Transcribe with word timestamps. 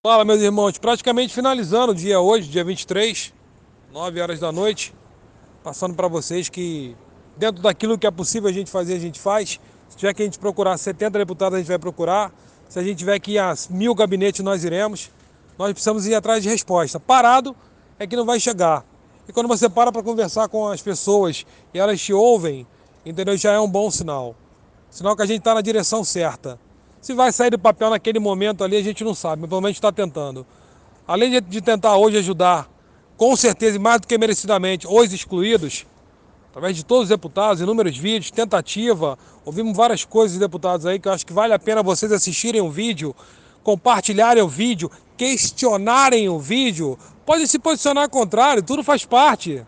Fala, 0.00 0.24
meus 0.24 0.40
irmãos, 0.40 0.78
praticamente 0.78 1.34
finalizando 1.34 1.90
o 1.90 1.94
dia 1.94 2.20
hoje, 2.20 2.48
dia 2.48 2.62
23, 2.62 3.34
9 3.92 4.20
horas 4.20 4.38
da 4.38 4.52
noite, 4.52 4.94
passando 5.64 5.92
para 5.96 6.06
vocês 6.06 6.48
que 6.48 6.96
dentro 7.36 7.60
daquilo 7.60 7.98
que 7.98 8.06
é 8.06 8.10
possível 8.12 8.48
a 8.48 8.52
gente 8.52 8.70
fazer, 8.70 8.94
a 8.94 9.00
gente 9.00 9.18
faz. 9.18 9.58
Se 9.88 9.96
tiver 9.96 10.14
que 10.14 10.22
a 10.22 10.24
gente 10.24 10.38
procurar 10.38 10.78
70 10.78 11.18
deputados, 11.18 11.56
a 11.56 11.58
gente 11.58 11.66
vai 11.66 11.80
procurar. 11.80 12.32
Se 12.68 12.78
a 12.78 12.82
gente 12.84 12.98
tiver 12.98 13.18
que 13.18 13.32
ir 13.32 13.38
a 13.40 13.52
mil 13.70 13.92
gabinetes, 13.92 14.40
nós 14.44 14.62
iremos. 14.62 15.10
Nós 15.58 15.72
precisamos 15.72 16.06
ir 16.06 16.14
atrás 16.14 16.44
de 16.44 16.48
resposta. 16.48 17.00
Parado 17.00 17.56
é 17.98 18.06
que 18.06 18.14
não 18.14 18.24
vai 18.24 18.38
chegar. 18.38 18.84
E 19.28 19.32
quando 19.32 19.48
você 19.48 19.68
para 19.68 19.90
para 19.90 20.04
conversar 20.04 20.48
com 20.48 20.68
as 20.68 20.80
pessoas 20.80 21.44
e 21.74 21.78
elas 21.80 22.00
te 22.00 22.12
ouvem, 22.12 22.64
entendeu? 23.04 23.36
Já 23.36 23.50
é 23.50 23.58
um 23.58 23.68
bom 23.68 23.90
sinal. 23.90 24.36
Sinal 24.90 25.16
que 25.16 25.22
a 25.22 25.26
gente 25.26 25.40
está 25.40 25.54
na 25.54 25.60
direção 25.60 26.04
certa. 26.04 26.56
Se 27.00 27.14
vai 27.14 27.32
sair 27.32 27.50
do 27.50 27.58
papel 27.58 27.90
naquele 27.90 28.18
momento 28.18 28.64
ali, 28.64 28.76
a 28.76 28.82
gente 28.82 29.04
não 29.04 29.14
sabe, 29.14 29.42
mas 29.42 29.48
pelo 29.48 29.60
menos 29.60 29.76
está 29.76 29.92
tentando. 29.92 30.44
Além 31.06 31.40
de, 31.40 31.60
tentar 31.60 31.96
hoje 31.96 32.18
ajudar, 32.18 32.68
com 33.16 33.34
certeza 33.36 33.76
e 33.76 33.78
mais 33.78 34.00
do 34.00 34.06
que 34.06 34.18
merecidamente, 34.18 34.86
os 34.86 35.12
excluídos, 35.12 35.86
através 36.50 36.76
de 36.76 36.84
todos 36.84 37.04
os 37.04 37.08
deputados, 37.08 37.62
inúmeros 37.62 37.96
vídeos, 37.96 38.30
tentativa, 38.30 39.16
ouvimos 39.44 39.76
várias 39.76 40.04
coisas 40.04 40.34
de 40.34 40.40
deputados 40.40 40.86
aí 40.86 40.98
que 40.98 41.08
eu 41.08 41.12
acho 41.12 41.24
que 41.24 41.32
vale 41.32 41.54
a 41.54 41.58
pena 41.58 41.82
vocês 41.82 42.10
assistirem 42.10 42.60
o 42.60 42.70
vídeo, 42.70 43.14
compartilharem 43.62 44.42
o 44.42 44.48
vídeo, 44.48 44.90
questionarem 45.16 46.28
o 46.28 46.38
vídeo, 46.38 46.98
pode 47.24 47.46
se 47.46 47.58
posicionar 47.58 48.04
ao 48.04 48.10
contrário, 48.10 48.62
tudo 48.62 48.82
faz 48.82 49.04
parte. 49.04 49.64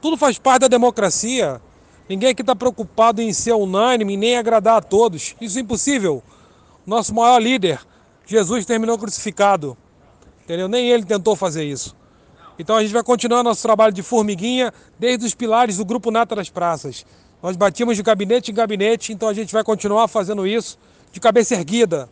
Tudo 0.00 0.16
faz 0.16 0.38
parte 0.38 0.60
da 0.60 0.68
democracia. 0.68 1.60
Ninguém 2.08 2.30
aqui 2.30 2.42
está 2.42 2.54
preocupado 2.54 3.22
em 3.22 3.32
ser 3.32 3.54
unânime, 3.54 4.16
nem 4.16 4.36
agradar 4.36 4.76
a 4.76 4.82
todos. 4.82 5.34
Isso 5.40 5.58
é 5.58 5.62
impossível 5.62 6.22
nosso 6.86 7.14
maior 7.14 7.38
líder, 7.40 7.80
Jesus, 8.24 8.64
terminou 8.64 8.96
crucificado. 8.96 9.76
Entendeu? 10.44 10.68
Nem 10.68 10.88
ele 10.88 11.04
tentou 11.04 11.34
fazer 11.34 11.64
isso. 11.64 11.96
Então 12.58 12.76
a 12.76 12.82
gente 12.82 12.92
vai 12.92 13.02
continuar 13.02 13.42
nosso 13.42 13.60
trabalho 13.62 13.92
de 13.92 14.02
formiguinha 14.02 14.72
desde 14.98 15.26
os 15.26 15.34
pilares 15.34 15.76
do 15.76 15.84
Grupo 15.84 16.10
Nata 16.10 16.36
das 16.36 16.48
Praças. 16.48 17.04
Nós 17.42 17.56
batimos 17.56 17.96
de 17.96 18.02
gabinete 18.02 18.50
em 18.50 18.54
gabinete, 18.54 19.12
então 19.12 19.28
a 19.28 19.34
gente 19.34 19.52
vai 19.52 19.62
continuar 19.62 20.08
fazendo 20.08 20.46
isso 20.46 20.78
de 21.12 21.20
cabeça 21.20 21.54
erguida, 21.54 22.08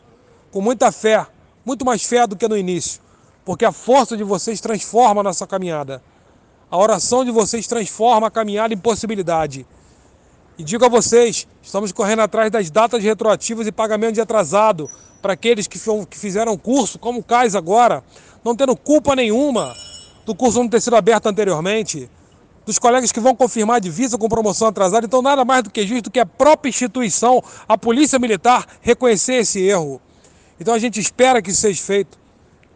com 0.51 0.61
muita 0.61 0.93
fé, 0.93 1.27
muito 1.65 1.85
mais 1.85 2.05
fé 2.05 2.27
do 2.27 2.37
que 2.37 2.47
no 2.47 2.57
início, 2.57 3.01
porque 3.45 3.65
a 3.65 3.73
força 3.73 4.17
de 4.17 4.25
vocês 4.25 4.61
transforma 4.61 5.21
a 5.21 5.25
nossa 5.25 5.47
caminhada. 5.47 6.03
A 6.71 6.77
oração 6.77 7.25
de 7.25 7.31
vocês 7.31 7.67
transforma 7.67 8.27
a 8.27 8.31
caminhada 8.31 8.75
em 8.75 8.79
possibilidade. 8.79 9.67
E 10.57 10.63
digo 10.63 10.85
a 10.85 10.89
vocês, 10.89 11.49
estamos 11.61 11.91
correndo 11.91 12.21
atrás 12.21 12.49
das 12.49 12.71
datas 12.71 13.03
retroativas 13.03 13.67
e 13.67 13.73
pagamento 13.73 14.15
de 14.15 14.21
atrasado 14.21 14.89
para 15.21 15.33
aqueles 15.33 15.67
que, 15.67 15.81
que 16.09 16.17
fizeram 16.17 16.57
curso, 16.57 16.97
como 16.97 17.19
o 17.19 17.25
CAIS 17.25 17.57
agora, 17.57 18.05
não 18.45 18.55
tendo 18.55 18.77
culpa 18.77 19.17
nenhuma 19.17 19.75
do 20.25 20.35
curso 20.35 20.61
não 20.61 20.69
ter 20.69 20.81
sido 20.81 20.95
aberto 20.95 21.27
anteriormente, 21.27 22.09
dos 22.65 22.79
colegas 22.79 23.11
que 23.11 23.19
vão 23.19 23.35
confirmar 23.35 23.81
divisa 23.81 24.17
com 24.17 24.29
promoção 24.29 24.69
atrasada, 24.69 25.05
então 25.05 25.21
nada 25.21 25.45
mais 25.45 25.65
do 25.65 25.71
que 25.71 25.85
justo 25.87 26.11
que 26.11 26.21
a 26.21 26.27
própria 26.27 26.71
instituição, 26.71 27.43
a 27.69 27.77
Polícia 27.77 28.19
Militar, 28.19 28.65
reconhecer 28.81 29.35
esse 29.35 29.61
erro. 29.61 30.01
Então 30.59 30.73
a 30.73 30.79
gente 30.79 31.01
espera 31.01 31.43
que 31.43 31.51
isso 31.51 31.61
seja 31.61 31.83
feito, 31.83 32.17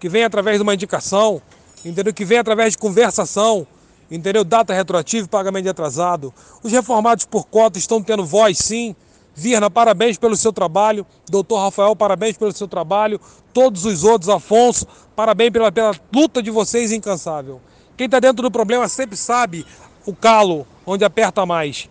que 0.01 0.09
venha 0.09 0.27
através 0.27 0.59
de 0.59 0.63
uma 0.63 0.75
indicação, 0.75 1.41
entendeu? 1.85 2.13
Que 2.13 2.25
venha 2.25 2.41
através 2.41 2.73
de 2.73 2.79
conversação, 2.79 3.67
entendeu? 4.11 4.45
Data 4.45 4.73
retroativa 4.73 5.29
pagamento 5.29 5.65
de 5.65 5.71
atrasado. 5.71 6.33
Os 6.63 6.73
reformados 6.73 7.25
por 7.25 7.47
cota 7.47 7.79
estão 7.79 8.03
tendo 8.03 8.25
voz, 8.25 8.59
sim. 8.59 8.95
Virna, 9.35 9.71
parabéns 9.71 10.19
pelo 10.19 10.37
seu 10.37 10.53
trabalho. 10.53 11.07
Doutor 11.31 11.59
Rafael, 11.61 11.95
parabéns 11.95 12.37
pelo 12.37 12.53
seu 12.53 12.67
trabalho. 12.67 13.21
Todos 13.53 13.85
os 13.85 14.03
outros, 14.03 14.29
Afonso, 14.29 14.87
parabéns 15.15 15.51
pela, 15.51 15.71
pela 15.71 15.95
luta 16.13 16.43
de 16.43 16.51
vocês 16.51 16.91
incansável. 16.91 17.61
Quem 17.97 18.07
está 18.07 18.19
dentro 18.21 18.43
do 18.43 18.51
problema 18.51 18.89
sempre 18.89 19.17
sabe 19.17 19.65
o 20.05 20.15
calo 20.15 20.67
onde 20.87 21.05
aperta 21.05 21.45
mais. 21.45 21.89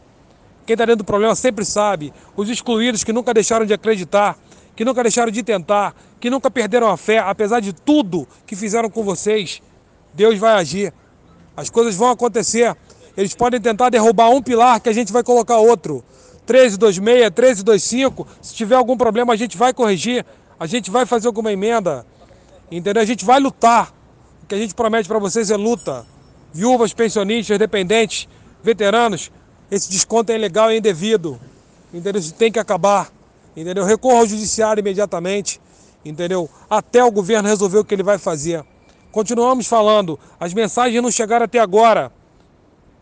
Quem 0.66 0.74
está 0.74 0.86
dentro 0.86 1.04
do 1.04 1.06
problema 1.06 1.36
sempre 1.36 1.64
sabe. 1.64 2.14
Os 2.36 2.50
excluídos 2.50 3.04
que 3.04 3.14
nunca 3.14 3.34
deixaram 3.34 3.66
de 3.66 3.74
acreditar, 3.74 4.38
que 4.76 4.84
nunca 4.84 5.02
deixaram 5.02 5.32
de 5.32 5.42
tentar, 5.42 5.96
que 6.20 6.30
nunca 6.30 6.52
perderam 6.52 6.90
a 6.90 6.98
fé, 6.98 7.20
apesar 7.20 7.62
de 7.62 7.72
tudo 7.72 8.28
que 8.46 8.56
fizeram 8.56 8.90
com 8.90 9.04
vocês. 9.04 9.62
Deus 10.14 10.38
vai 10.38 10.54
agir. 10.56 10.94
As 11.58 11.72
coisas 11.72 11.96
vão 11.96 12.12
acontecer. 12.12 12.78
Eles 13.18 13.34
podem 13.34 13.60
tentar 13.60 13.90
derrubar 13.90 14.30
um 14.30 14.44
pilar 14.44 14.80
que 14.80 14.90
a 14.90 14.94
gente 14.94 15.12
vai 15.12 15.24
colocar 15.24 15.58
outro. 15.58 16.06
1326, 16.48 17.02
1325. 17.02 18.28
Se 18.40 18.54
tiver 18.54 18.76
algum 18.76 18.96
problema, 18.96 19.34
a 19.34 19.36
gente 19.36 19.58
vai 19.58 19.74
corrigir. 19.74 20.24
A 20.60 20.68
gente 20.68 20.92
vai 20.92 21.04
fazer 21.04 21.26
alguma 21.26 21.52
emenda. 21.52 22.06
Entendeu? 22.70 23.02
A 23.02 23.06
gente 23.06 23.26
vai 23.26 23.40
lutar. 23.40 23.92
O 24.44 24.46
que 24.46 24.54
a 24.54 24.58
gente 24.58 24.76
promete 24.76 25.08
para 25.08 25.18
vocês 25.18 25.50
é 25.50 25.58
luta. 25.58 26.06
Viúvas, 26.54 26.94
pensionistas, 26.94 27.58
dependentes, 27.58 28.30
veteranos. 28.64 29.32
Esse 29.72 29.90
desconto 29.90 30.32
é 30.32 30.36
ilegal 30.36 30.72
e 30.72 30.78
indevido. 30.78 31.40
Entendeu? 31.92 32.20
Isso 32.20 32.36
tem 32.36 32.52
que 32.52 32.60
acabar. 32.60 33.12
Entendeu? 33.56 33.84
Recorra 33.84 34.20
ao 34.20 34.28
judiciário 34.28 34.80
imediatamente. 34.80 35.60
Entendeu? 36.06 36.48
Até 36.70 37.04
o 37.04 37.12
governo 37.12 37.50
resolver 37.50 37.80
o 37.80 37.84
que 37.84 37.96
ele 37.96 38.04
vai 38.04 38.20
fazer. 38.20 38.64
Continuamos 39.12 39.68
falando, 39.68 40.20
as 40.40 40.54
mensagens 40.54 41.02
não 41.02 41.12
chegaram 41.12 41.46
até 41.46 41.60
agora. 41.60 42.12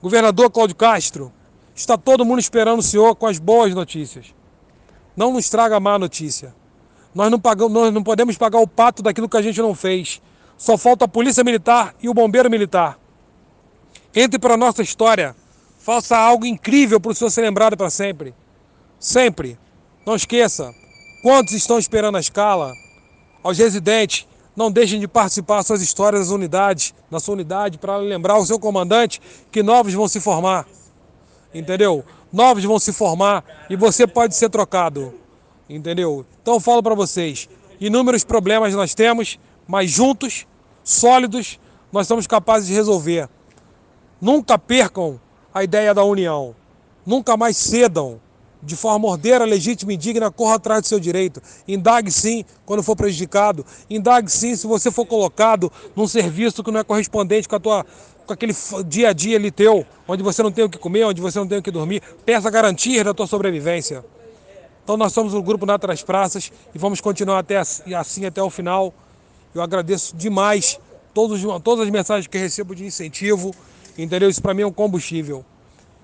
Governador 0.01 0.49
Cláudio 0.51 0.75
Castro, 0.75 1.31
está 1.75 1.97
todo 1.97 2.25
mundo 2.25 2.39
esperando 2.39 2.79
o 2.79 2.83
senhor 2.83 3.16
com 3.16 3.27
as 3.27 3.39
boas 3.39 3.73
notícias. 3.73 4.33
Não 5.15 5.33
nos 5.33 5.49
traga 5.49 5.79
má 5.79 5.97
notícia. 5.97 6.53
Nós 7.13 7.31
não, 7.31 7.39
pagamos, 7.39 7.73
nós 7.73 7.94
não 7.94 8.03
podemos 8.03 8.38
pagar 8.38 8.59
o 8.59 8.67
pato 8.67 9.01
daquilo 9.01 9.29
que 9.29 9.38
a 9.38 9.41
gente 9.41 9.61
não 9.61 9.73
fez. 9.73 10.21
Só 10.57 10.77
falta 10.77 11.05
a 11.05 11.07
Polícia 11.07 11.44
Militar 11.44 11.95
e 12.01 12.09
o 12.09 12.13
Bombeiro 12.13 12.49
Militar. 12.49 12.99
Entre 14.13 14.38
para 14.38 14.53
a 14.53 14.57
nossa 14.57 14.81
história. 14.81 15.35
Faça 15.79 16.17
algo 16.17 16.45
incrível 16.45 16.99
para 16.99 17.11
o 17.11 17.15
senhor 17.15 17.29
ser 17.29 17.41
lembrado 17.41 17.77
para 17.77 17.89
sempre. 17.89 18.33
Sempre. 18.99 19.57
Não 20.05 20.15
esqueça. 20.15 20.73
Quantos 21.21 21.53
estão 21.53 21.77
esperando 21.79 22.17
a 22.17 22.19
escala? 22.19 22.73
Aos 23.44 23.57
residentes, 23.57 24.27
não 24.55 24.71
deixem 24.71 24.99
de 24.99 25.07
participar 25.07 25.63
suas 25.63 25.81
histórias 25.81 26.21
das 26.21 26.29
unidades, 26.29 26.93
na 27.11 27.19
sua 27.19 27.33
unidade, 27.33 27.77
para 27.77 27.97
lembrar 27.97 28.38
o 28.38 28.45
seu 28.45 28.57
comandante 28.57 29.21
que 29.51 29.61
novos 29.61 29.93
vão 29.93 30.07
se 30.07 30.19
formar. 30.19 30.66
Entendeu? 31.53 32.03
Novos 32.31 32.63
vão 32.63 32.79
se 32.79 32.94
formar 32.94 33.44
e 33.69 33.75
você 33.75 34.07
pode 34.07 34.35
ser 34.35 34.49
trocado. 34.49 35.13
Entendeu? 35.69 36.25
Então 36.41 36.59
falo 36.59 36.81
para 36.81 36.95
vocês, 36.95 37.49
inúmeros 37.79 38.23
problemas 38.23 38.73
nós 38.73 38.94
temos, 38.94 39.39
mas 39.67 39.91
juntos, 39.91 40.47
sólidos, 40.83 41.59
nós 41.91 42.07
somos 42.07 42.27
capazes 42.27 42.67
de 42.67 42.73
resolver. 42.73 43.27
Nunca 44.21 44.57
percam 44.57 45.19
a 45.53 45.63
ideia 45.63 45.94
da 45.94 46.03
união. 46.03 46.55
Nunca 47.05 47.38
mais 47.38 47.57
cedam 47.57 48.19
de 48.65 48.75
forma 48.75 49.07
ordeira, 49.07 49.45
legítima 49.45 49.93
e 49.93 49.97
digna, 49.97 50.31
corra 50.31 50.55
atrás 50.55 50.81
do 50.81 50.87
seu 50.87 50.99
direito. 50.99 51.41
Indague 51.67 52.11
sim 52.11 52.43
quando 52.65 52.81
for 52.81 52.95
prejudicado. 52.95 53.65
Indague 53.89 54.29
sim 54.31 54.55
se 54.55 54.65
você 54.65 54.91
for 54.91 55.05
colocado 55.05 55.71
num 55.95 56.07
serviço 56.07 56.63
que 56.63 56.71
não 56.71 56.79
é 56.79 56.83
correspondente 56.83 57.47
com, 57.47 57.55
a 57.55 57.59
tua, 57.59 57.85
com 58.25 58.33
aquele 58.33 58.53
dia 58.87 59.09
a 59.09 59.13
dia 59.13 59.37
ali 59.37 59.51
teu, 59.51 59.85
onde 60.07 60.23
você 60.23 60.41
não 60.41 60.51
tem 60.51 60.65
o 60.65 60.69
que 60.69 60.77
comer, 60.77 61.03
onde 61.05 61.21
você 61.21 61.37
não 61.37 61.47
tem 61.47 61.59
o 61.59 61.61
que 61.61 61.71
dormir. 61.71 62.01
Peça 62.25 62.49
garantia 62.49 63.03
da 63.03 63.13
tua 63.13 63.27
sobrevivência. 63.27 64.03
Então 64.83 64.97
nós 64.97 65.13
somos 65.13 65.33
o 65.33 65.41
Grupo 65.41 65.65
Nata 65.65 65.87
das 65.87 66.03
Praças 66.03 66.51
e 66.73 66.77
vamos 66.77 66.99
continuar 67.01 67.39
até 67.39 67.57
assim 67.57 68.25
até 68.25 68.41
o 68.41 68.49
final. 68.49 68.93
Eu 69.53 69.61
agradeço 69.61 70.15
demais 70.15 70.79
todos, 71.13 71.41
todas 71.63 71.85
as 71.85 71.91
mensagens 71.91 72.27
que 72.27 72.37
recebo 72.37 72.75
de 72.75 72.85
incentivo, 72.85 73.55
entendeu? 73.97 74.29
Isso 74.29 74.41
para 74.41 74.53
mim 74.53 74.63
é 74.63 74.67
um 74.67 74.71
combustível. 74.71 75.45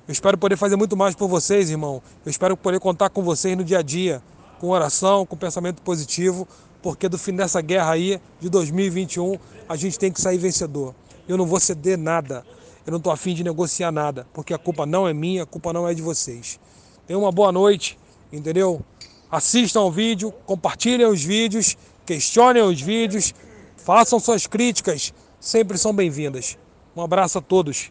Eu 0.07 0.11
espero 0.11 0.37
poder 0.37 0.57
fazer 0.57 0.75
muito 0.75 0.97
mais 0.97 1.15
por 1.15 1.27
vocês, 1.27 1.69
irmão. 1.69 2.01
Eu 2.25 2.29
espero 2.29 2.57
poder 2.57 2.79
contar 2.79 3.09
com 3.09 3.23
vocês 3.23 3.55
no 3.55 3.63
dia 3.63 3.79
a 3.79 3.81
dia, 3.81 4.21
com 4.59 4.69
oração, 4.69 5.25
com 5.25 5.35
pensamento 5.35 5.81
positivo, 5.81 6.47
porque 6.81 7.07
do 7.07 7.17
fim 7.17 7.35
dessa 7.35 7.61
guerra 7.61 7.91
aí, 7.91 8.21
de 8.39 8.49
2021, 8.49 9.37
a 9.67 9.75
gente 9.75 9.97
tem 9.97 10.11
que 10.11 10.19
sair 10.19 10.37
vencedor. 10.37 10.93
Eu 11.27 11.37
não 11.37 11.45
vou 11.45 11.59
ceder 11.59 11.97
nada. 11.97 12.45
Eu 12.85 12.91
não 12.91 12.97
estou 12.97 13.13
afim 13.13 13.33
de 13.33 13.43
negociar 13.43 13.91
nada, 13.91 14.27
porque 14.33 14.53
a 14.53 14.57
culpa 14.57 14.85
não 14.85 15.07
é 15.07 15.13
minha, 15.13 15.43
a 15.43 15.45
culpa 15.45 15.71
não 15.71 15.87
é 15.87 15.93
de 15.93 16.01
vocês. 16.01 16.59
Tenham 17.07 17.21
uma 17.21 17.31
boa 17.31 17.51
noite, 17.51 17.97
entendeu? 18.31 18.81
Assistam 19.31 19.81
o 19.81 19.91
vídeo, 19.91 20.33
compartilhem 20.45 21.07
os 21.07 21.23
vídeos, 21.23 21.77
questionem 22.05 22.61
os 22.61 22.81
vídeos, 22.81 23.33
façam 23.77 24.19
suas 24.19 24.45
críticas, 24.45 25.13
sempre 25.39 25.77
são 25.77 25.93
bem-vindas. 25.93 26.57
Um 26.95 27.01
abraço 27.01 27.37
a 27.37 27.41
todos. 27.41 27.89